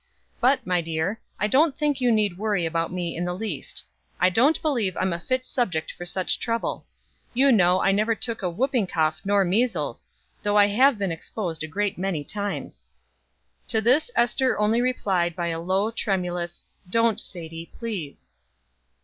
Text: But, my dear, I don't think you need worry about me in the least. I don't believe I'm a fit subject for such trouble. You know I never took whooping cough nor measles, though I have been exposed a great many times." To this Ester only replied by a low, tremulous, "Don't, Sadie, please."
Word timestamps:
But, 0.39 0.65
my 0.65 0.81
dear, 0.81 1.21
I 1.39 1.45
don't 1.45 1.77
think 1.77 2.01
you 2.01 2.11
need 2.11 2.39
worry 2.39 2.65
about 2.65 2.91
me 2.91 3.15
in 3.15 3.23
the 3.23 3.35
least. 3.35 3.85
I 4.19 4.31
don't 4.31 4.59
believe 4.63 4.97
I'm 4.97 5.13
a 5.13 5.19
fit 5.19 5.45
subject 5.45 5.91
for 5.91 6.05
such 6.07 6.39
trouble. 6.39 6.87
You 7.35 7.51
know 7.51 7.81
I 7.81 7.91
never 7.91 8.15
took 8.15 8.41
whooping 8.41 8.87
cough 8.87 9.21
nor 9.23 9.45
measles, 9.45 10.07
though 10.41 10.57
I 10.57 10.65
have 10.65 10.97
been 10.97 11.11
exposed 11.11 11.63
a 11.63 11.67
great 11.67 11.99
many 11.99 12.23
times." 12.23 12.87
To 13.67 13.79
this 13.79 14.09
Ester 14.15 14.57
only 14.57 14.81
replied 14.81 15.35
by 15.35 15.49
a 15.49 15.61
low, 15.61 15.91
tremulous, 15.91 16.65
"Don't, 16.89 17.19
Sadie, 17.19 17.71
please." 17.77 18.31